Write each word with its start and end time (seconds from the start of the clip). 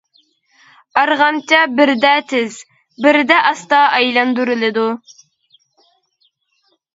ئارغامچا 1.01 1.59
بىردە 1.79 2.13
تېز، 2.31 2.57
بىردە 3.07 3.37
ئاستا 3.51 3.83
ئايلاندۇرۇلىدۇ. 3.99 4.87